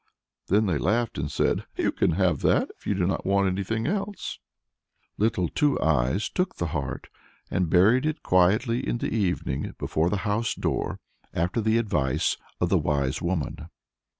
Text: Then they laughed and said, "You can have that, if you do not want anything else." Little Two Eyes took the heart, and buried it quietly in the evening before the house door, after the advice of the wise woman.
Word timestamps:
Then 0.47 0.65
they 0.65 0.79
laughed 0.79 1.19
and 1.19 1.31
said, 1.31 1.65
"You 1.77 1.91
can 1.91 2.13
have 2.13 2.39
that, 2.41 2.71
if 2.75 2.87
you 2.87 2.95
do 2.95 3.05
not 3.05 3.23
want 3.23 3.47
anything 3.47 3.85
else." 3.85 4.39
Little 5.19 5.47
Two 5.47 5.79
Eyes 5.79 6.27
took 6.27 6.55
the 6.55 6.69
heart, 6.73 7.07
and 7.51 7.69
buried 7.69 8.07
it 8.07 8.23
quietly 8.23 8.79
in 8.87 8.97
the 8.97 9.13
evening 9.15 9.75
before 9.77 10.09
the 10.09 10.17
house 10.25 10.55
door, 10.55 10.99
after 11.35 11.61
the 11.61 11.77
advice 11.77 12.35
of 12.59 12.69
the 12.69 12.79
wise 12.79 13.21
woman. 13.21 13.69